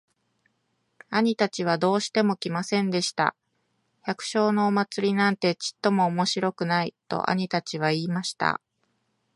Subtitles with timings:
[1.11, 3.35] 兄たちはどうしても来ませんでした。
[4.01, 8.59] 「百姓のお祭なんてちっとも面白くない。」と兄たちは言いました。